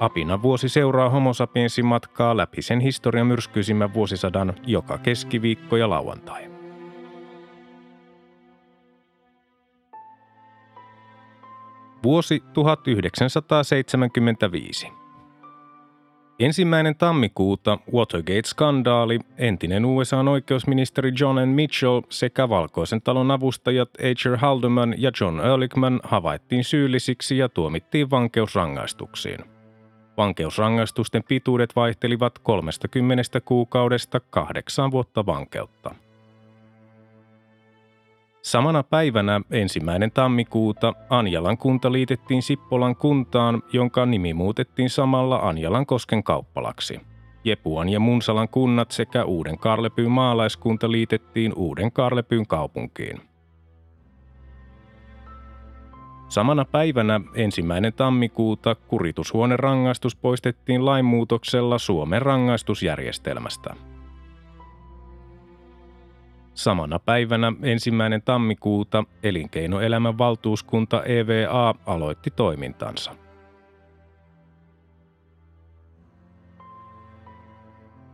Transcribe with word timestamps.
Apina 0.00 0.42
vuosi 0.42 0.68
seuraa 0.68 1.10
Homo 1.10 1.30
matkaa 1.82 2.36
läpi 2.36 2.62
sen 2.62 2.80
historian 2.80 3.26
myrskyisimmän 3.26 3.94
vuosisadan 3.94 4.54
joka 4.66 4.98
keskiviikko 4.98 5.76
ja 5.76 5.90
lauantai. 5.90 6.50
Vuosi 12.02 12.42
1975. 12.52 14.88
Ensimmäinen 16.38 16.96
tammikuuta 16.96 17.78
Watergate-skandaali, 17.92 19.20
entinen 19.38 19.84
USA-oikeusministeri 19.84 21.12
John 21.20 21.38
N. 21.38 21.48
Mitchell 21.48 22.02
sekä 22.10 22.48
Valkoisen 22.48 23.02
talon 23.02 23.30
avustajat 23.30 23.90
H.R. 23.98 24.36
Haldeman 24.36 24.94
ja 24.98 25.10
John 25.20 25.40
Ehrlichman 25.40 26.00
havaittiin 26.02 26.64
syyllisiksi 26.64 27.38
ja 27.38 27.48
tuomittiin 27.48 28.10
vankeusrangaistuksiin– 28.10 29.38
Vankeusrangaistusten 30.16 31.22
pituudet 31.28 31.76
vaihtelivat 31.76 32.38
30 32.38 33.22
kuukaudesta 33.44 34.20
kahdeksaan 34.20 34.90
vuotta 34.90 35.26
vankeutta. 35.26 35.94
Samana 38.42 38.82
päivänä 38.82 39.40
ensimmäinen 39.50 40.10
tammikuuta 40.10 40.94
Anjalan 41.10 41.58
kunta 41.58 41.92
liitettiin 41.92 42.42
Sippolan 42.42 42.96
kuntaan, 42.96 43.62
jonka 43.72 44.06
nimi 44.06 44.34
muutettiin 44.34 44.90
samalla 44.90 45.36
Anjalan 45.36 45.86
kosken 45.86 46.22
kauppalaksi. 46.22 47.00
Jepuan 47.44 47.88
ja 47.88 48.00
Munsalan 48.00 48.48
kunnat 48.48 48.90
sekä 48.90 49.24
Uuden 49.24 49.58
Karlepyyn 49.58 50.10
maalaiskunta 50.10 50.90
liitettiin 50.90 51.52
Uuden 51.56 51.92
Karlepyyn 51.92 52.46
kaupunkiin. 52.46 53.20
Samana 56.28 56.64
päivänä 56.64 57.20
ensimmäinen 57.34 57.92
tammikuuta 57.92 58.74
kuritushuoneen 58.74 59.58
rangaistus 59.58 60.16
poistettiin 60.16 60.84
lainmuutoksella 60.84 61.78
Suomen 61.78 62.22
rangaistusjärjestelmästä. 62.22 63.74
Samana 66.54 66.98
päivänä 66.98 67.52
ensimmäinen 67.62 68.22
tammikuuta 68.22 69.04
elinkeinoelämän 69.22 70.18
valtuuskunta 70.18 71.02
EVA 71.04 71.74
aloitti 71.86 72.30
toimintansa. 72.30 73.16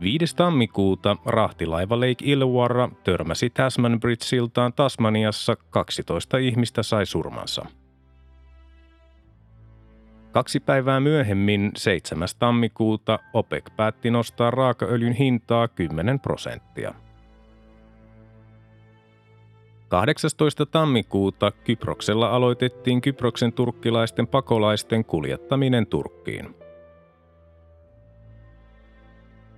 Viides 0.01 0.35
tammikuuta 0.35 1.17
rahtilaiva 1.25 1.99
Lake 1.99 2.23
Illawarra 2.23 2.89
törmäsi 3.03 3.49
Tasman 3.49 3.99
Bridge-siltaan 3.99 4.73
Tasmaniassa, 4.73 5.55
12 5.69 6.37
ihmistä 6.37 6.83
sai 6.83 7.05
surmansa– 7.05 7.65
Kaksi 10.33 10.59
päivää 10.59 10.99
myöhemmin, 10.99 11.71
7. 11.75 12.27
tammikuuta, 12.39 13.19
OPEC 13.33 13.65
päätti 13.77 14.11
nostaa 14.11 14.51
raakaöljyn 14.51 15.13
hintaa 15.13 15.67
10 15.67 16.19
prosenttia. 16.19 16.93
18. 19.87 20.65
tammikuuta 20.65 21.51
Kyproksella 21.51 22.29
aloitettiin 22.29 23.01
Kyproksen 23.01 23.53
turkkilaisten 23.53 24.27
pakolaisten 24.27 25.05
kuljettaminen 25.05 25.87
Turkkiin. 25.87 26.55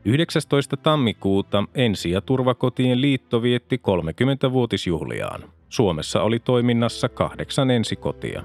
19. 0.05 0.77
tammikuuta 0.77 1.63
Ensi- 1.75 2.11
ja 2.11 2.21
turvakotien 2.21 3.01
liitto 3.01 3.41
vietti 3.41 3.77
30-vuotisjuhliaan. 3.77 5.43
Suomessa 5.69 6.21
oli 6.21 6.39
toiminnassa 6.39 7.09
kahdeksan 7.09 7.71
ensikotia. 7.71 8.43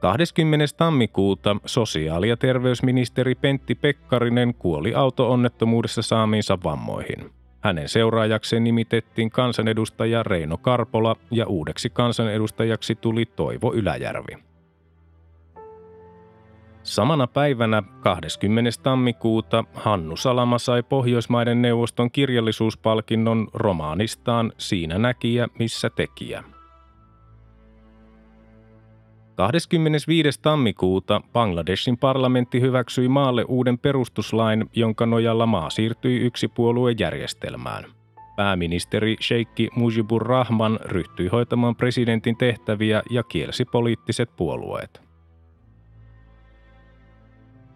20. 0.00 0.76
tammikuuta 0.76 1.56
sosiaali- 1.66 2.28
ja 2.28 2.36
terveysministeri 2.36 3.34
Pentti 3.34 3.74
Pekkarinen 3.74 4.54
kuoli 4.54 4.94
auto-onnettomuudessa 4.94 6.02
saamiinsa 6.02 6.58
vammoihin. 6.64 7.30
Hänen 7.60 7.88
seuraajakseen 7.88 8.64
nimitettiin 8.64 9.30
kansanedustaja 9.30 10.22
Reino 10.22 10.56
Karpola 10.56 11.16
ja 11.30 11.46
uudeksi 11.46 11.90
kansanedustajaksi 11.90 12.94
tuli 12.94 13.26
Toivo 13.26 13.74
Yläjärvi. 13.74 14.36
Samana 16.82 17.26
päivänä 17.26 17.82
20. 18.00 18.70
tammikuuta 18.82 19.64
Hannu 19.74 20.16
Salama 20.16 20.58
sai 20.58 20.82
Pohjoismaiden 20.82 21.62
neuvoston 21.62 22.10
kirjallisuuspalkinnon 22.10 23.48
romaanistaan 23.54 24.52
Siinä 24.58 24.98
näkijä, 24.98 25.48
missä 25.58 25.90
tekijä– 25.90 26.44
25. 29.40 30.40
tammikuuta 30.42 31.20
Bangladeshin 31.32 31.98
parlamentti 31.98 32.60
hyväksyi 32.60 33.08
maalle 33.08 33.44
uuden 33.48 33.78
perustuslain, 33.78 34.70
jonka 34.76 35.06
nojalla 35.06 35.46
maa 35.46 35.70
siirtyi 35.70 36.20
yksipuoluejärjestelmään. 36.20 37.84
Pääministeri 38.36 39.16
Sheikki 39.20 39.68
Mujibur 39.76 40.26
Rahman 40.26 40.78
ryhtyi 40.84 41.28
hoitamaan 41.28 41.76
presidentin 41.76 42.36
tehtäviä 42.36 43.02
ja 43.10 43.22
kielsi 43.22 43.64
poliittiset 43.64 44.30
puolueet. 44.36 45.02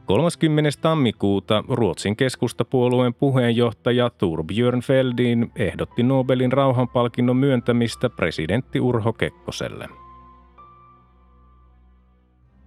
30. 0.07 0.71
tammikuuta 0.81 1.65
Ruotsin 1.69 2.17
keskustapuolueen 2.17 3.15
puheenjohtaja 3.15 4.11
Torbjörn 4.11 4.81
Feldin 4.81 5.53
ehdotti 5.57 6.03
Nobelin 6.03 6.53
rauhanpalkinnon 6.53 7.37
myöntämistä 7.37 8.11
presidentti 8.11 8.81
Urho 8.81 9.13
Kekkoselle– 9.13 9.89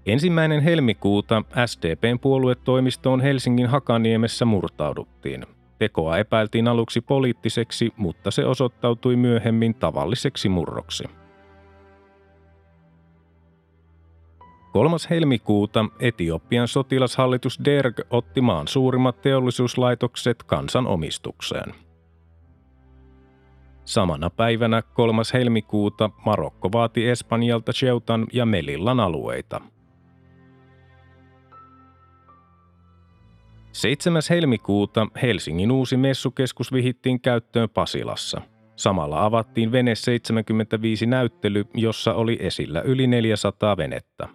Ensimmäinen 0.08 0.62
helmikuuta 0.62 1.44
SDPn 1.66 2.20
puoluetoimistoon 2.20 3.22
Helsingin 3.22 3.68
Hakaniemessä 3.68 4.46
murtauduttiin. 4.46 5.46
Tekoa 5.80 6.18
epäiltiin 6.18 6.68
aluksi 6.68 7.02
poliittiseksi, 7.02 7.94
mutta 7.98 8.32
se 8.32 8.46
osoittautui 8.46 9.16
myöhemmin 9.16 9.76
tavalliseksi 9.76 10.50
murroksi. 10.50 11.04
3. 14.74 14.98
helmikuuta 15.10 15.86
Etiopian 16.00 16.68
sotilashallitus 16.68 17.60
Derg 17.66 18.00
otti 18.10 18.42
maan 18.42 18.68
suurimmat 18.68 19.22
teollisuuslaitokset 19.22 20.44
kansan 20.44 20.88
omistukseen. 20.88 21.74
Samana 23.86 24.30
päivänä 24.30 24.82
3. 24.82 25.22
helmikuuta 25.34 26.10
Marokko 26.26 26.72
vaati 26.72 27.10
Espanjalta 27.10 27.72
Ceutan 27.72 28.28
ja 28.34 28.46
Melillan 28.46 29.00
alueita– 29.00 29.62
7. 33.78 34.22
helmikuuta 34.30 35.08
Helsingin 35.22 35.72
uusi 35.72 35.98
messukeskus 35.98 36.74
vihittiin 36.74 37.22
käyttöön 37.22 37.70
Pasilassa. 37.70 38.42
Samalla 38.76 39.26
avattiin 39.26 39.72
Vene 39.72 39.96
75 39.96 41.06
näyttely, 41.06 41.66
jossa 41.74 42.14
oli 42.14 42.38
esillä 42.42 42.82
yli 42.82 43.08
400 43.08 43.78
venettä. 43.78 44.28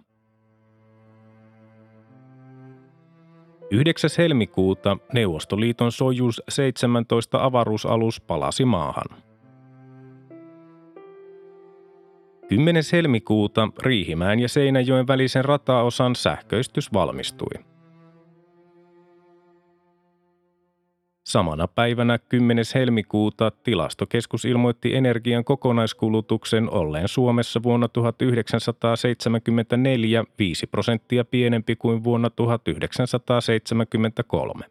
9. 3.71 4.09
helmikuuta 4.17 4.97
Neuvostoliiton 5.13 5.91
Sojus 5.91 6.41
17 6.49 7.43
avaruusalus 7.43 8.21
palasi 8.21 8.65
maahan. 8.65 9.17
10. 12.49 12.83
helmikuuta 12.91 13.69
Riihimäen 13.81 14.39
ja 14.39 14.49
Seinäjoen 14.49 15.07
välisen 15.07 15.45
rataosan 15.45 16.15
sähköistys 16.15 16.93
valmistui. 16.93 17.72
Samana 21.33 21.67
päivänä 21.67 22.17
10. 22.17 22.65
helmikuuta 22.75 23.51
tilastokeskus 23.51 24.45
ilmoitti 24.45 24.95
energian 24.95 25.43
kokonaiskulutuksen 25.43 26.69
olleen 26.69 27.07
Suomessa 27.07 27.63
vuonna 27.63 27.87
1974 27.87 30.23
5 30.39 30.67
prosenttia 30.67 31.25
pienempi 31.25 31.75
kuin 31.75 32.03
vuonna 32.03 32.29
1973. 32.29 34.65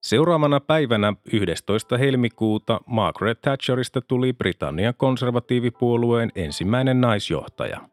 Seuraavana 0.00 0.60
päivänä 0.60 1.12
11. 1.32 1.98
helmikuuta 1.98 2.80
Margaret 2.86 3.40
Thatcherista 3.40 4.00
tuli 4.00 4.32
Britannian 4.32 4.94
konservatiivipuolueen 4.96 6.32
ensimmäinen 6.34 7.00
naisjohtaja– 7.00 7.80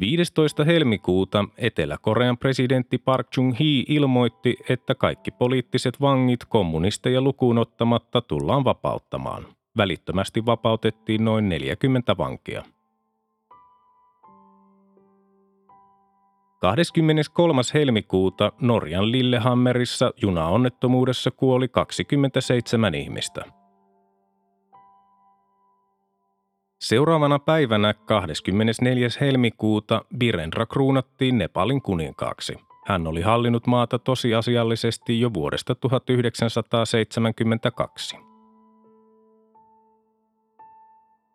15. 0.00 0.64
helmikuuta 0.64 1.44
Etelä-Korean 1.58 2.38
presidentti 2.38 2.98
Park 2.98 3.26
Chung-hee 3.34 3.84
ilmoitti, 3.88 4.56
että 4.68 4.94
kaikki 4.94 5.30
poliittiset 5.30 6.00
vangit 6.00 6.44
kommunisteja 6.48 7.20
lukuun 7.20 7.58
ottamatta 7.58 8.20
tullaan 8.20 8.64
vapauttamaan. 8.64 9.46
Välittömästi 9.76 10.46
vapautettiin 10.46 11.24
noin 11.24 11.48
40 11.48 12.16
vankia. 12.16 12.64
23. 16.60 17.62
helmikuuta 17.74 18.52
Norjan 18.60 19.12
Lillehammerissa 19.12 20.12
junaonnettomuudessa 20.22 21.30
kuoli 21.30 21.68
27 21.68 22.94
ihmistä. 22.94 23.44
Seuraavana 26.84 27.38
päivänä 27.38 27.94
24. 27.94 29.08
helmikuuta 29.20 30.04
Birendra 30.18 30.66
kruunattiin 30.66 31.38
Nepalin 31.38 31.82
kuninkaaksi. 31.82 32.58
Hän 32.86 33.06
oli 33.06 33.22
hallinnut 33.22 33.66
maata 33.66 33.98
tosiasiallisesti 33.98 35.20
jo 35.20 35.34
vuodesta 35.34 35.74
1972. 35.74 38.16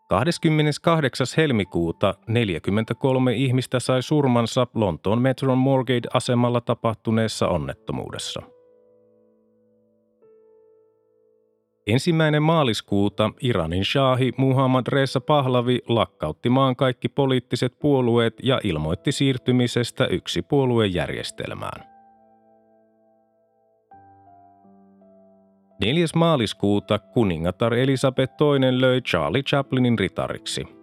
28. 0.10 1.28
helmikuuta 1.38 2.14
43 2.28 3.34
ihmistä 3.34 3.80
sai 3.80 4.04
surmansa 4.04 4.68
Lontoon 4.74 5.22
Metron 5.22 5.58
Morgate-asemalla 5.58 6.62
tapahtuneessa 6.62 7.48
onnettomuudessa. 7.48 8.42
Ensimmäinen 11.90 12.44
maaliskuuta 12.44 13.32
Iranin 13.42 13.86
shahi 13.86 14.32
Muhammad 14.38 14.88
Reza 14.88 15.22
Pahlavi 15.22 15.80
lakkautti 15.88 16.50
maan 16.50 16.76
kaikki 16.76 17.10
poliittiset 17.10 17.80
puolueet 17.80 18.34
ja 18.44 18.60
ilmoitti 18.64 19.12
siirtymisestä 19.12 20.08
yksi 20.08 20.42
puoluejärjestelmään. 20.42 21.84
4. 25.82 26.06
maaliskuuta 26.16 27.00
kuningatar 27.00 27.74
Elisabeth 27.74 28.34
II 28.42 28.82
löi 28.82 29.02
Charlie 29.02 29.44
Chaplinin 29.44 30.00
ritariksi. 30.00 30.79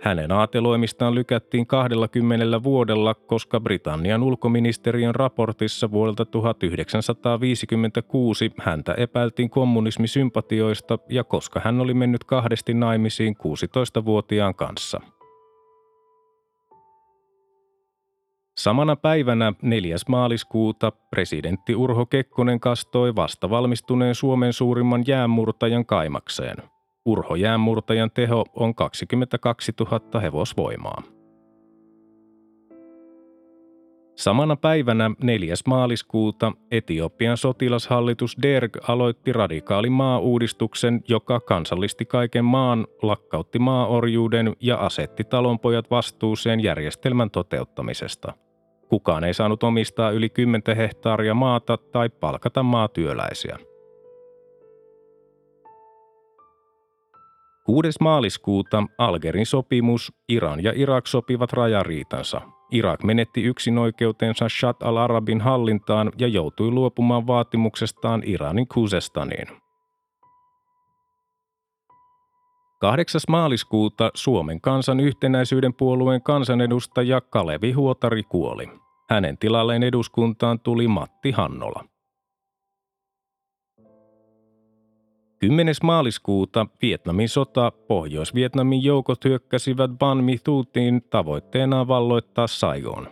Hänen 0.00 0.32
aateloimistaan 0.32 1.14
lykättiin 1.14 1.66
20 1.66 2.62
vuodella, 2.62 3.14
koska 3.14 3.60
Britannian 3.60 4.22
ulkoministeriön 4.22 5.14
raportissa 5.14 5.90
vuodelta 5.90 6.24
1956 6.24 8.50
häntä 8.60 8.94
epäiltiin 8.94 9.50
kommunismisympatioista 9.50 10.98
ja 11.08 11.24
koska 11.24 11.60
hän 11.64 11.80
oli 11.80 11.94
mennyt 11.94 12.24
kahdesti 12.24 12.74
naimisiin 12.74 13.36
16-vuotiaan 13.36 14.54
kanssa– 14.54 15.00
Samana 18.58 18.96
päivänä 18.96 19.52
4. 19.62 19.96
maaliskuuta 20.08 20.92
presidentti 21.10 21.74
Urho 21.74 22.06
Kekkonen 22.06 22.60
kastoi 22.60 23.16
vastavalmistuneen 23.16 24.14
Suomen 24.14 24.52
suurimman 24.52 25.04
jäänmurtajan 25.06 25.86
kaimakseen. 25.86 26.56
Urho 27.06 27.34
jäänmurtajan 27.34 28.10
teho 28.10 28.44
on 28.54 28.74
22 28.74 29.72
000 29.80 30.20
hevosvoimaa. 30.20 31.02
Samana 34.16 34.56
päivänä 34.56 35.10
4. 35.22 35.54
maaliskuuta 35.66 36.52
Etiopian 36.70 37.36
sotilashallitus 37.36 38.36
Derg 38.42 38.76
aloitti 38.88 39.32
radikaalin 39.32 39.92
maa-uudistuksen, 39.92 41.00
joka 41.08 41.40
kansallisti 41.40 42.04
kaiken 42.04 42.44
maan, 42.44 42.86
lakkautti 43.02 43.58
maaorjuuden 43.58 44.56
ja 44.60 44.76
asetti 44.76 45.24
talonpojat 45.24 45.90
vastuuseen 45.90 46.62
järjestelmän 46.62 47.30
toteuttamisesta– 47.30 48.32
Kukaan 48.88 49.24
ei 49.24 49.34
saanut 49.34 49.62
omistaa 49.62 50.10
yli 50.10 50.28
10 50.28 50.76
hehtaaria 50.76 51.34
maata 51.34 51.76
tai 51.76 52.08
palkata 52.08 52.62
maatyöläisiä. 52.62 53.58
6. 57.66 57.88
maaliskuuta 58.00 58.84
Algerin 58.98 59.46
sopimus, 59.46 60.12
Iran 60.28 60.64
ja 60.64 60.72
Irak 60.76 61.06
sopivat 61.06 61.52
rajariitansa. 61.52 62.40
Irak 62.70 63.02
menetti 63.02 63.42
yksinoikeutensa 63.42 64.48
Shat 64.48 64.82
al-Arabin 64.82 65.40
hallintaan 65.40 66.12
ja 66.18 66.28
joutui 66.28 66.70
luopumaan 66.70 67.26
vaatimuksestaan 67.26 68.22
Iranin 68.24 68.68
Kuzestaniin. 68.68 69.46
8. 72.80 73.20
maaliskuuta 73.28 74.10
Suomen 74.14 74.60
kansan 74.60 75.00
yhtenäisyyden 75.00 75.74
puolueen 75.74 76.22
kansanedustaja 76.22 77.20
Kalevi 77.20 77.72
Huotari 77.72 78.22
kuoli. 78.22 78.68
Hänen 79.10 79.38
tilalleen 79.38 79.82
eduskuntaan 79.82 80.60
tuli 80.60 80.88
Matti 80.88 81.30
Hannola. 81.30 81.84
10. 85.38 85.74
maaliskuuta 85.82 86.66
Vietnamin 86.82 87.28
sota 87.28 87.72
Pohjois-Vietnamin 87.88 88.84
joukot 88.84 89.24
hyökkäsivät 89.24 89.90
Ban 89.98 90.24
Mi 90.24 90.38
Thutiin 90.44 91.02
tavoitteena 91.10 91.88
valloittaa 91.88 92.46
Saigon. 92.46 93.08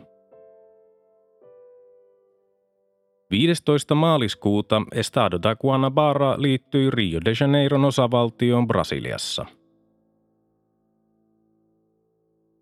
15. 3.30 3.94
maaliskuuta 3.94 4.82
Estado 4.92 5.38
da 5.42 5.56
Guanabara 5.56 6.34
liittyi 6.38 6.90
Rio 6.90 7.20
de 7.24 7.32
Janeiron 7.40 7.84
osavaltioon 7.84 8.66
Brasiliassa. 8.66 9.46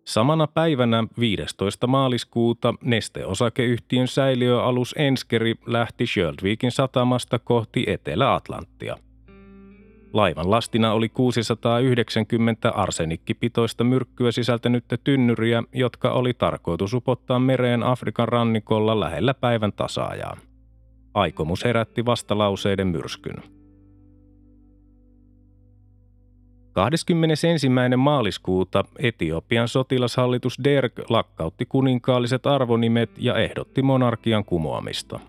Samana 0.07 0.47
päivänä 0.47 1.03
15. 1.19 1.87
maaliskuuta 1.87 2.73
Neste-osakeyhtiön 2.83 4.07
säiliöalus 4.07 4.95
Enskeri 4.97 5.55
lähti 5.65 6.07
Sjöldvikin 6.07 6.71
satamasta 6.71 7.39
kohti 7.39 7.83
Etelä-Atlanttia. 7.87 8.97
Laivan 10.13 10.51
lastina 10.51 10.93
oli 10.93 11.09
690 11.09 12.69
arsenikkipitoista 12.69 13.83
myrkkyä 13.83 14.31
sisältänyttä 14.31 14.97
tynnyriä, 14.97 15.63
jotka 15.73 16.11
oli 16.11 16.33
tarkoitus 16.33 16.93
upottaa 16.93 17.39
mereen 17.39 17.83
Afrikan 17.83 18.27
rannikolla 18.27 18.99
lähellä 18.99 19.33
päivän 19.33 19.73
tasaajaa. 19.73 20.37
Aikomus 21.13 21.63
herätti 21.63 22.05
vastalauseiden 22.05 22.87
myrskyn. 22.87 23.35
21. 26.73 27.69
maaliskuuta 27.97 28.83
Etiopian 28.99 29.67
sotilashallitus 29.67 30.57
Derg 30.63 30.99
lakkautti 31.09 31.65
kuninkaalliset 31.65 32.45
arvonimet 32.47 33.09
ja 33.17 33.37
ehdotti 33.37 33.81
monarkian 33.81 34.45
kumoamista. 34.45 35.19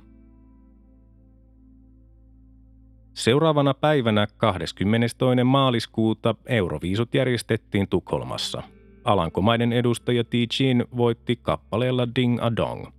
Seuraavana 3.15 3.75
päivänä 3.75 4.27
22. 4.37 5.45
maaliskuuta 5.45 6.35
Euroviisut 6.47 7.15
järjestettiin 7.15 7.89
Tukholmassa. 7.89 8.63
Alankomaiden 9.05 9.73
edustaja 9.73 10.25
T. 10.25 10.31
Chin 10.53 10.85
voitti 10.97 11.37
kappaleella 11.37 12.09
Ding 12.17 12.39
a 12.43 12.57
Dong– 12.57 12.87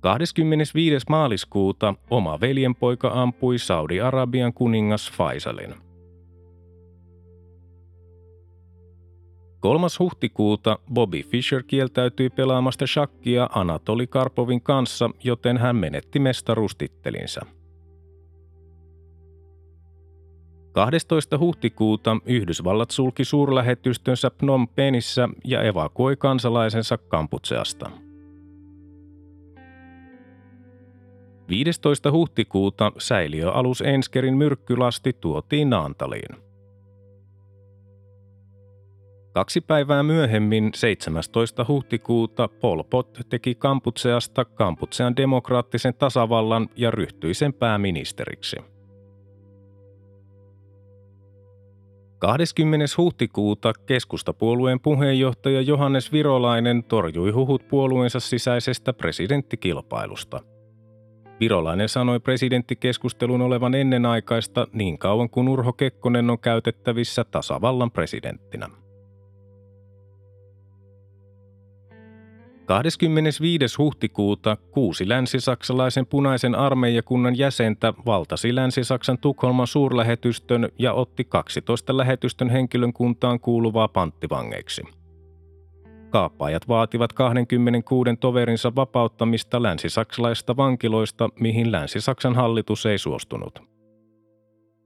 25. 0.00 1.06
maaliskuuta 1.08 1.94
oma 2.10 2.40
veljenpoika 2.40 3.10
ampui 3.22 3.58
Saudi-Arabian 3.58 4.52
kuningas 4.52 5.12
Faisalin. 5.12 5.74
3. 9.64 9.86
huhtikuuta 9.98 10.78
Bobby 10.94 11.22
Fischer 11.22 11.62
kieltäytyi 11.62 12.30
pelaamasta 12.30 12.86
shakkia 12.86 13.48
Anatoli 13.54 14.06
Karpovin 14.06 14.62
kanssa, 14.62 15.10
joten 15.24 15.58
hän 15.58 15.76
menetti 15.76 16.18
mestaruustittelinsä. 16.18 17.40
12. 20.72 21.38
huhtikuuta 21.38 22.16
Yhdysvallat 22.26 22.90
sulki 22.90 23.24
suurlähetystönsä 23.24 24.30
Phnom 24.30 24.68
Penhissä 24.68 25.28
ja 25.44 25.62
evakuoi 25.62 26.16
kansalaisensa 26.16 26.98
Kamputseasta– 26.98 27.90
15. 31.48 32.12
huhtikuuta 32.12 32.92
säiliöalus 32.98 33.80
Enskerin 33.80 34.36
myrkkylasti 34.36 35.12
tuotiin 35.12 35.70
Naantaliin. 35.70 36.43
Kaksi 39.34 39.60
päivää 39.60 40.02
myöhemmin, 40.02 40.70
17. 40.74 41.64
huhtikuuta, 41.68 42.48
Pol 42.48 42.82
Pot 42.82 43.18
teki 43.28 43.54
Kamputseasta 43.54 44.44
Kamputsean 44.44 45.16
demokraattisen 45.16 45.94
tasavallan 45.94 46.68
ja 46.76 46.90
ryhtyi 46.90 47.34
sen 47.34 47.54
pääministeriksi. 47.54 48.56
20. 52.18 52.86
huhtikuuta 52.98 53.72
keskustapuolueen 53.86 54.80
puheenjohtaja 54.80 55.60
Johannes 55.60 56.12
Virolainen 56.12 56.84
torjui 56.84 57.30
huhut 57.30 57.68
puolueensa 57.68 58.20
sisäisestä 58.20 58.92
presidenttikilpailusta– 58.92 60.40
Virolainen 61.40 61.88
sanoi 61.88 62.20
presidenttikeskustelun 62.20 63.42
olevan 63.42 63.74
ennenaikaista 63.74 64.66
niin 64.72 64.98
kauan 64.98 65.30
kuin 65.30 65.48
Urho 65.48 65.72
Kekkonen 65.72 66.30
on 66.30 66.38
käytettävissä 66.38 67.24
tasavallan 67.24 67.90
presidenttinä. 67.90 68.83
25. 72.66 73.76
huhtikuuta 73.78 74.56
kuusi 74.56 75.08
länsisaksalaisen 75.08 76.06
punaisen 76.06 76.54
armeijakunnan 76.54 77.38
jäsentä 77.38 77.94
valtasi 78.06 78.54
Länsi-Saksan 78.54 79.18
Tukholman 79.18 79.66
suurlähetystön 79.66 80.68
ja 80.78 80.92
otti 80.92 81.24
12 81.24 81.96
lähetystön 81.96 82.50
henkilön 82.50 82.92
kuuluvaa 83.40 83.88
panttivangeiksi. 83.88 84.82
Kaappaajat 86.10 86.68
vaativat 86.68 87.12
26 87.12 88.10
toverinsa 88.20 88.72
vapauttamista 88.76 89.62
länsisaksalaisista 89.62 90.56
vankiloista, 90.56 91.28
mihin 91.40 91.72
Länsi-Saksan 91.72 92.34
hallitus 92.34 92.86
ei 92.86 92.98
suostunut. 92.98 93.62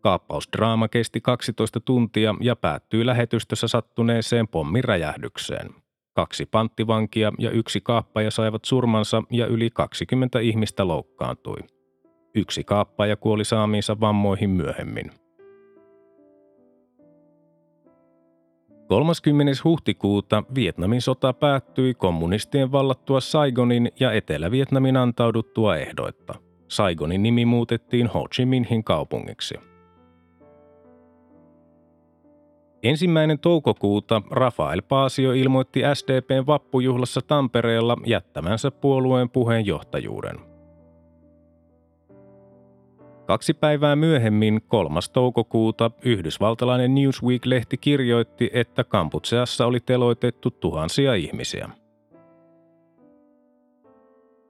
Kaappausdraama 0.00 0.88
kesti 0.88 1.20
12 1.20 1.80
tuntia 1.80 2.35
ja 2.40 2.56
päättyi 2.56 3.06
lähetystössä 3.06 3.68
sattuneeseen 3.68 4.49
pommiräjähdykseen. 4.49 5.75
Kaksi 6.18 6.46
panttivankia 6.46 7.32
ja 7.38 7.50
yksi 7.50 7.80
kaappaja 7.80 8.30
saivat 8.30 8.64
surmansa 8.64 9.22
ja 9.30 9.46
yli 9.46 9.70
20 9.70 10.38
ihmistä 10.38 10.88
loukkaantui. 10.88 11.56
Yksi 12.34 12.64
kaappaja 12.64 13.16
kuoli 13.16 13.44
saamiinsa 13.44 14.00
vammoihin 14.00 14.50
myöhemmin. 14.50 15.10
30. 18.88 19.52
huhtikuuta 19.64 20.42
Vietnamin 20.54 21.02
sota 21.02 21.32
päättyi 21.32 21.94
kommunistien 21.94 22.72
vallattua 22.72 23.20
Saigonin 23.20 23.92
ja 24.00 24.12
Etelä-Vietnamin 24.12 24.96
antauduttua 24.96 25.76
ehdoitta. 25.76 26.34
Saigonin 26.68 27.22
nimi 27.22 27.44
muutettiin 27.44 28.06
Ho 28.06 28.28
Chi 28.34 28.46
Minhin 28.46 28.84
kaupungiksi. 28.84 29.54
Ensimmäinen 32.82 33.38
toukokuuta 33.38 34.23
Rafael 34.30 34.82
Paasio 34.82 35.32
ilmoitti 35.32 35.82
SDPn 35.94 36.47
vappujuhlassa 36.47 37.20
Tampereella 37.20 37.97
jättämänsä 38.06 38.70
puolueen 38.70 39.30
puheenjohtajuuden. 39.30 40.37
Kaksi 43.26 43.54
päivää 43.54 43.97
myöhemmin, 43.97 44.61
3. 44.68 45.00
toukokuuta, 45.12 45.90
yhdysvaltalainen 46.02 46.94
Newsweek-lehti 46.94 47.76
kirjoitti, 47.76 48.50
että 48.52 48.85
Kamputseassa 48.85 49.66
oli 49.66 49.80
teloitettu 49.80 50.50
tuhansia 50.50 51.14
ihmisiä. 51.14 51.70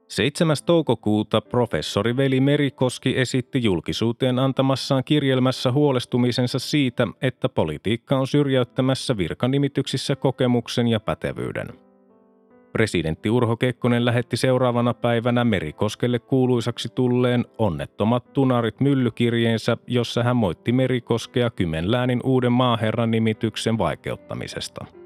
7. 0.08 0.56
toukokuuta 0.66 1.40
professori 1.40 2.16
Veli 2.16 2.40
Merikoski 2.40 3.18
esitti 3.18 3.62
julkisuuteen 3.62 4.38
antamassaan 4.38 5.04
kirjelmässä 5.04 5.72
huolestumisensa 5.72 6.58
siitä, 6.58 7.06
että 7.22 7.48
politiikka 7.48 8.18
on 8.18 8.26
syrjäyttämässä 8.26 9.16
virkanimityksissä 9.16 10.16
kokemuksen 10.16 10.88
ja 10.88 11.00
pätevyyden. 11.00 11.68
Presidentti 12.72 13.30
Urho 13.30 13.56
Kekkonen 13.56 14.04
lähetti 14.04 14.36
seuraavana 14.36 14.94
päivänä 14.94 15.44
Merikoskelle 15.44 16.18
kuuluisaksi 16.18 16.88
tulleen 16.94 17.44
Onnettomat 17.58 18.32
tunarit 18.32 18.80
myllykirjeensä, 18.80 19.76
jossa 19.86 20.22
hän 20.22 20.36
moitti 20.36 20.72
Merikoskea 20.72 21.50
Kymenläänin 21.50 22.20
uuden 22.24 22.52
maaherran 22.52 23.10
nimityksen 23.10 23.78
vaikeuttamisesta– 23.78 24.86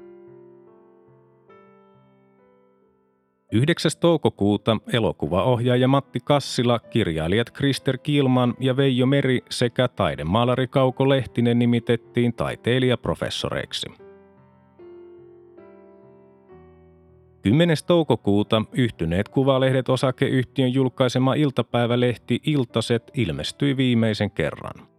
9. 3.53 3.91
toukokuuta 3.99 4.77
elokuvaohjaaja 4.93 5.87
Matti 5.87 6.19
Kassila, 6.23 6.79
kirjailijat 6.79 7.51
Krister 7.51 7.97
Kilman 7.97 8.53
ja 8.59 8.77
Veijo 8.77 9.05
Meri 9.05 9.39
sekä 9.49 9.87
taidemaalari 9.87 10.67
Kauko 10.67 11.09
Lehtinen 11.09 11.59
nimitettiin 11.59 12.33
taiteilijaprofessoreiksi. 12.33 13.87
10. 17.41 17.77
toukokuuta 17.87 18.61
yhtyneet 18.71 19.29
kuvalehdet 19.29 19.89
osakeyhtiön 19.89 20.73
julkaisema 20.73 21.33
iltapäivälehti 21.33 22.39
Iltaset 22.45 23.11
ilmestyi 23.13 23.77
viimeisen 23.77 24.31
kerran. 24.31 24.92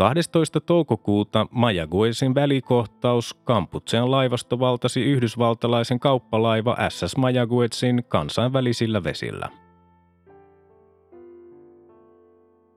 12. 0.00 0.60
toukokuuta 0.60 1.46
Majaguesin 1.50 2.34
välikohtaus 2.34 3.34
Kamputsean 3.34 4.10
laivasto 4.10 4.58
valtasi 4.58 5.02
yhdysvaltalaisen 5.02 6.00
kauppalaiva 6.00 6.76
SS 6.88 7.16
Majaguetsin 7.16 8.04
kansainvälisillä 8.08 9.04
vesillä. 9.04 9.48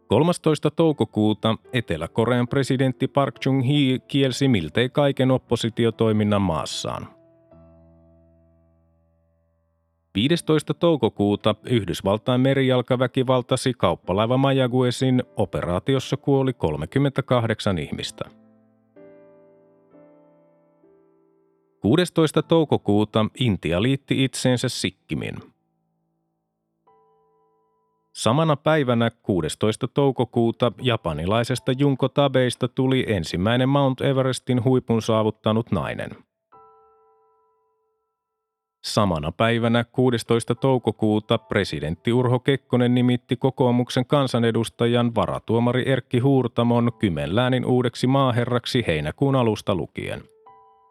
13. 0.08 0.72
toukokuuta 0.72 1.56
Etelä-Korean 1.74 2.48
presidentti 2.48 3.08
Park 3.08 3.36
Chung-hee 3.39 4.00
kielsi 4.08 4.48
miltei 4.48 4.89
kaiken 4.89 5.32
oppositiotoiminnan 5.32 6.42
maassaan– 6.42 7.08
15. 10.15 10.74
toukokuuta 10.74 11.55
Yhdysvaltain 11.65 12.41
merijalkaväki 12.41 13.27
valtasi 13.27 13.74
kauppalaiva 13.74 14.38
Majaguesin 14.38 15.24
operaatiossa 15.38 16.17
kuoli 16.17 16.53
38 16.53 17.77
ihmistä. 17.77 18.25
16. 21.79 22.41
toukokuuta 22.41 23.25
Intia 23.39 23.82
liitti 23.82 24.24
itseensä 24.24 24.70
Sikkimin. 24.70 25.36
Samana 28.15 28.55
päivänä 28.55 29.12
16. 29.22 29.88
toukokuuta 29.88 30.72
japanilaisesta 30.82 31.72
Junko 31.72 32.10
Tabeista 32.10 32.67
tuli 32.67 33.05
ensimmäinen 33.08 33.70
Mount 33.70 34.01
Everestin 34.01 34.63
huipun 34.63 35.01
saavuttanut 35.01 35.72
nainen– 35.72 36.10
Samana 38.83 39.31
päivänä 39.31 39.85
16. 39.91 40.55
toukokuuta 40.55 41.37
presidentti 41.37 42.13
Urho 42.13 42.39
Kekkonen 42.39 42.95
nimitti 42.95 43.35
kokoomuksen 43.35 44.05
kansanedustajan 44.05 45.15
varatuomari 45.15 45.89
Erkki 45.89 46.19
Huurtamon 46.19 46.91
Kymenläänin 46.99 47.65
uudeksi 47.65 48.07
maaherraksi 48.07 48.83
heinäkuun 48.87 49.35
alusta 49.35 49.75
lukien. 49.75 50.21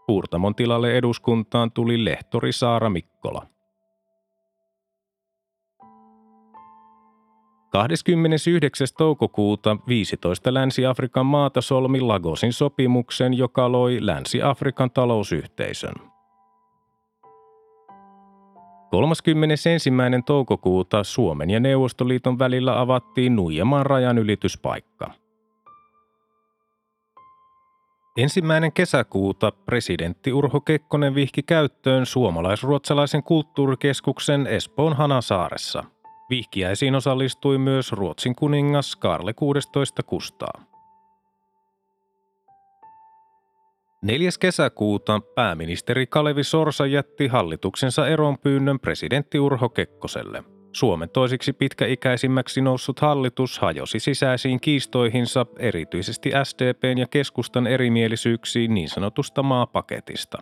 Huurtamon 0.08 0.54
tilalle 0.54 0.96
eduskuntaan 0.96 1.72
tuli 1.72 2.04
lehtori 2.04 2.52
Saara 2.52 2.90
Mikkola. 2.90 3.46
29. 7.72 8.86
toukokuuta 8.98 9.76
15 9.88 10.54
Länsi-Afrikan 10.54 11.26
maata 11.26 11.60
solmi 11.60 12.00
Lagosin 12.00 12.52
sopimuksen, 12.52 13.34
joka 13.34 13.72
loi 13.72 13.98
Länsi-Afrikan 14.00 14.90
talousyhteisön. 14.90 16.11
31. 18.92 19.70
toukokuuta 20.26 21.04
Suomen 21.04 21.50
ja 21.50 21.60
Neuvostoliiton 21.60 22.38
välillä 22.38 22.80
avattiin 22.80 23.36
Nuijamaan 23.36 23.86
rajanylityspaikka. 23.86 25.10
Ensimmäinen 28.16 28.72
kesäkuuta 28.72 29.52
presidentti 29.52 30.32
Urho 30.32 30.60
Kekkonen 30.60 31.14
vihki 31.14 31.42
käyttöön 31.42 32.06
suomalais-ruotsalaisen 32.06 33.22
kulttuurikeskuksen 33.22 34.46
Espoon 34.46 34.96
Hanasaaressa. 34.96 35.84
Vihkiäisiin 36.30 36.94
osallistui 36.94 37.58
myös 37.58 37.92
Ruotsin 37.92 38.34
kuningas 38.34 38.96
Karle 38.96 39.32
16 39.32 40.02
Kustaa. 40.02 40.71
4. 44.04 44.30
kesäkuuta 44.40 45.20
pääministeri 45.34 46.06
Kalevi 46.06 46.44
Sorsa 46.44 46.86
jätti 46.86 47.28
hallituksensa 47.28 48.08
eronpyynnön 48.08 48.80
presidentti 48.80 49.38
Urho 49.38 49.68
Kekkoselle. 49.68 50.44
Suomen 50.72 51.08
toisiksi 51.08 51.52
pitkäikäisimmäksi 51.52 52.60
noussut 52.60 53.00
hallitus 53.00 53.58
hajosi 53.58 54.00
sisäisiin 54.00 54.60
kiistoihinsa 54.60 55.46
erityisesti 55.58 56.30
SDPn 56.44 56.98
ja 56.98 57.06
keskustan 57.06 57.66
erimielisyyksiin 57.66 58.74
niin 58.74 58.88
sanotusta 58.88 59.42
maapaketista. 59.42 60.38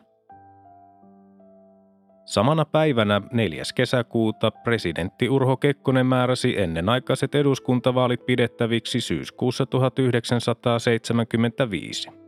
Samana 2.25 2.65
päivänä 2.65 3.23
4. 3.33 3.63
kesäkuuta 3.75 4.51
presidentti 4.51 5.29
Urho 5.29 5.57
Kekkonen 5.57 6.07
määräsi 6.07 6.61
ennenaikaiset 6.61 7.35
eduskuntavaalit 7.35 8.27
pidettäviksi 8.27 9.01
syyskuussa 9.01 9.67
1975. 9.67 12.20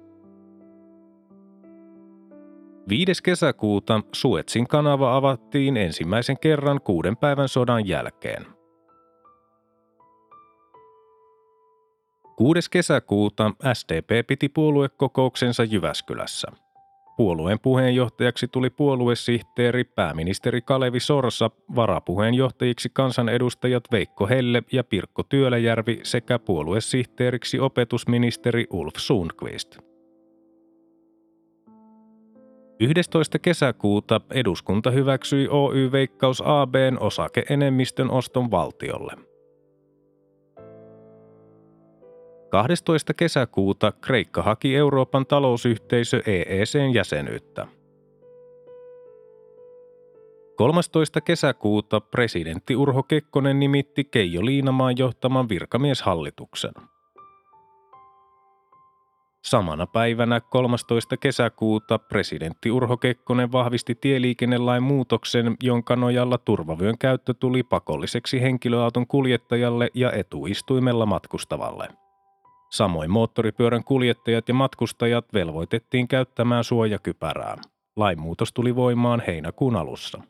5. 2.88 3.22
kesäkuuta 3.22 4.00
Suetsin 4.12 4.68
kanava 4.68 5.16
avattiin 5.16 5.76
ensimmäisen 5.76 6.38
kerran 6.38 6.80
kuuden 6.80 7.16
päivän 7.16 7.48
sodan 7.48 7.88
jälkeen. 7.88 8.46
6. 12.36 12.70
kesäkuuta 12.70 13.50
SDP 13.72 14.26
piti 14.26 14.48
puoluekokouksensa 14.48 15.64
Jyväskylässä. 15.64 16.48
Puolueen 17.16 17.58
puheenjohtajaksi 17.62 18.48
tuli 18.48 18.70
puoluesihteeri 18.70 19.84
pääministeri 19.84 20.62
Kalevi 20.62 21.00
Sorsa, 21.00 21.50
varapuheenjohtajiksi 21.76 22.90
kansanedustajat 22.92 23.84
Veikko 23.92 24.26
Helle 24.26 24.62
ja 24.72 24.84
Pirkko 24.84 25.22
Työläjärvi 25.22 26.00
sekä 26.02 26.38
puoluesihteeriksi 26.38 27.58
opetusministeri 27.60 28.66
Ulf 28.70 28.94
Sundqvist. 28.96 29.91
11. 32.82 33.38
kesäkuuta 33.38 34.20
eduskunta 34.30 34.90
hyväksyi 34.90 35.48
Oy 35.48 35.92
Veikkaus 35.92 36.42
ABn 36.46 36.96
osakeenemmistön 37.00 38.10
oston 38.10 38.50
valtiolle. 38.50 39.12
12. 42.50 43.14
kesäkuuta 43.14 43.92
Kreikka 43.92 44.42
haki 44.42 44.76
Euroopan 44.76 45.26
talousyhteisö 45.26 46.22
EECn 46.26 46.94
jäsenyyttä. 46.94 47.66
13. 50.56 51.20
kesäkuuta 51.20 52.00
presidentti 52.00 52.76
Urho 52.76 53.02
Kekkonen 53.02 53.60
nimitti 53.60 54.04
Keijo 54.04 54.44
Liinamaan 54.44 54.98
johtaman 54.98 55.48
virkamieshallituksen. 55.48 56.72
Samana 59.42 59.86
päivänä 59.86 60.40
13. 60.40 61.16
kesäkuuta 61.16 61.98
presidentti 61.98 62.70
Urho 62.70 62.96
Kekkonen 62.96 63.52
vahvisti 63.52 63.94
tieliikennelain 63.94 64.82
muutoksen, 64.82 65.56
jonka 65.62 65.96
nojalla 65.96 66.38
turvavyön 66.38 66.98
käyttö 66.98 67.34
tuli 67.34 67.62
pakolliseksi 67.62 68.42
henkilöauton 68.42 69.06
kuljettajalle 69.06 69.88
ja 69.94 70.12
etuistuimella 70.12 71.06
matkustavalle. 71.06 71.88
Samoin 72.70 73.10
moottoripyörän 73.10 73.84
kuljettajat 73.84 74.48
ja 74.48 74.54
matkustajat 74.54 75.24
velvoitettiin 75.34 76.08
käyttämään 76.08 76.64
suojakypärää. 76.64 77.56
Lainmuutos 77.96 78.52
tuli 78.52 78.76
voimaan 78.76 79.22
heinäkuun 79.26 79.76
alussa. 79.76 80.22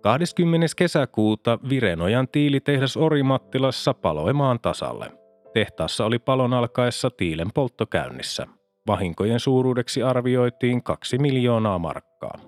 20. 0.00 0.66
kesäkuuta 0.76 1.58
Virenojan 1.68 2.28
tiilitehdas 2.28 2.96
Orimattilassa 2.96 3.94
paloi 3.94 4.32
maan 4.32 4.60
tasalle. 4.60 5.19
Tehtaassa 5.54 6.04
oli 6.04 6.18
palon 6.18 6.54
alkaessa 6.54 7.10
tiilen 7.10 7.48
poltto 7.54 7.86
käynnissä. 7.86 8.46
Vahinkojen 8.86 9.40
suuruudeksi 9.40 10.02
arvioitiin 10.02 10.82
2 10.82 11.18
miljoonaa 11.18 11.78
markkaa. 11.78 12.38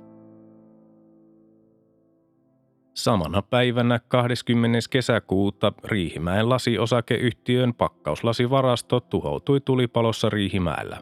Samana 2.95 3.43
päivänä 3.43 4.01
20. 4.09 4.79
kesäkuuta 4.91 5.73
Riihimäen 5.85 6.49
lasiosakeyhtiön 6.49 7.75
pakkauslasivarasto 7.75 9.01
tuhoutui 9.01 9.61
tulipalossa 9.61 10.31
Riihimäellä. 10.31 10.99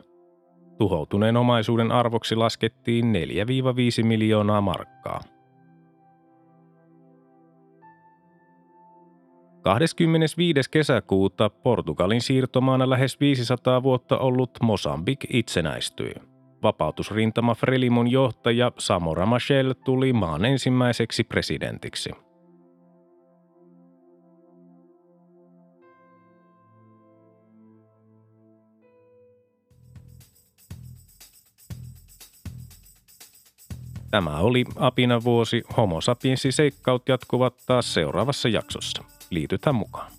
Tuhoutuneen 0.79 1.37
omaisuuden 1.37 1.93
arvoksi 1.93 2.37
laskettiin 2.37 3.13
4-5 4.03 4.05
miljoonaa 4.05 4.61
markkaa. 4.61 5.21
25. 9.63 10.71
kesäkuuta 10.71 11.51
Portugalin 11.51 12.21
siirtomaana 12.21 12.91
lähes 12.91 13.21
500 13.21 13.83
vuotta 13.83 14.19
ollut 14.19 14.51
Mosambik 14.63 15.27
itsenäistyi. 15.33 16.15
Vapautusrintama 16.63 17.55
Frelimon 17.55 18.11
johtaja 18.11 18.73
Samora 18.79 19.27
Machel 19.27 19.75
tuli 19.85 20.13
maan 20.13 20.45
ensimmäiseksi 20.45 21.25
presidentiksi. 21.25 22.11
Tämä 34.11 34.39
oli 34.39 34.65
Apina 34.77 35.25
vuosi. 35.25 35.63
Homo 35.77 36.01
sapiensi 36.01 36.53
seikkaut 36.53 37.09
jatkuvat 37.09 37.55
taas 37.67 37.95
seuraavassa 37.95 38.49
jaksossa 38.49 39.20
liitytään 39.31 39.75
mukaan. 39.75 40.13